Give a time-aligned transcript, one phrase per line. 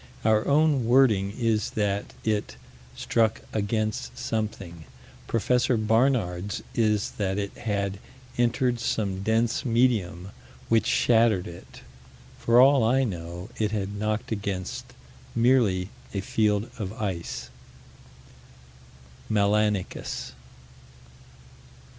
[0.25, 2.55] Our own wording is that it
[2.95, 4.85] "struck against something":
[5.27, 5.69] Prof.
[5.87, 7.99] Barnard's is that it had
[8.35, 10.31] "entered some dense medium,
[10.69, 11.81] which shattered it."
[12.39, 14.85] For all I know it had knocked against
[15.35, 17.51] merely a field of ice.
[19.29, 20.31] Melanicus.